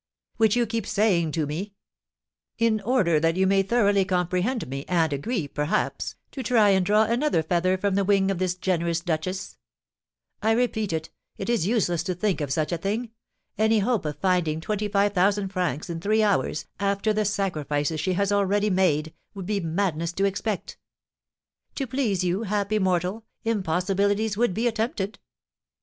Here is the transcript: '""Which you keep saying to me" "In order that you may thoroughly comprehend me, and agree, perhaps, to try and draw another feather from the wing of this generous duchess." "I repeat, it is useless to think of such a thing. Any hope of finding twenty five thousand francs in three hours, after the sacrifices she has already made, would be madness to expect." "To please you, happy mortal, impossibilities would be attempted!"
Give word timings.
'""Which 0.37 0.55
you 0.55 0.65
keep 0.65 0.87
saying 0.87 1.31
to 1.33 1.45
me" 1.45 1.75
"In 2.67 2.81
order 2.83 3.19
that 3.19 3.35
you 3.37 3.45
may 3.45 3.61
thoroughly 3.61 4.03
comprehend 4.03 4.67
me, 4.67 4.83
and 4.87 5.13
agree, 5.13 5.47
perhaps, 5.47 6.15
to 6.31 6.41
try 6.41 6.69
and 6.71 6.83
draw 6.83 7.03
another 7.03 7.43
feather 7.43 7.77
from 7.77 7.93
the 7.93 8.03
wing 8.03 8.31
of 8.31 8.39
this 8.39 8.55
generous 8.55 8.99
duchess." 8.99 9.59
"I 10.41 10.53
repeat, 10.53 10.91
it 10.91 11.09
is 11.37 11.67
useless 11.67 12.01
to 12.05 12.15
think 12.15 12.41
of 12.41 12.51
such 12.51 12.71
a 12.71 12.79
thing. 12.79 13.11
Any 13.59 13.77
hope 13.77 14.05
of 14.05 14.17
finding 14.17 14.59
twenty 14.59 14.87
five 14.87 15.13
thousand 15.13 15.49
francs 15.49 15.87
in 15.87 15.99
three 16.01 16.23
hours, 16.23 16.65
after 16.79 17.13
the 17.13 17.23
sacrifices 17.23 17.99
she 17.99 18.13
has 18.13 18.31
already 18.31 18.71
made, 18.71 19.13
would 19.35 19.45
be 19.45 19.59
madness 19.59 20.11
to 20.13 20.25
expect." 20.25 20.79
"To 21.75 21.85
please 21.85 22.23
you, 22.23 22.41
happy 22.41 22.79
mortal, 22.79 23.23
impossibilities 23.43 24.35
would 24.35 24.55
be 24.55 24.67
attempted!" 24.67 25.19